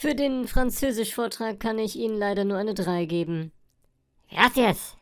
Für 0.00 0.14
den 0.14 0.48
Französisch-Vortrag 0.48 1.60
kann 1.60 1.78
ich 1.78 1.94
Ihnen 1.94 2.16
leider 2.16 2.44
nur 2.46 2.56
eine 2.56 2.72
3 2.72 3.04
geben. 3.04 3.52
Gracias. 4.30 4.96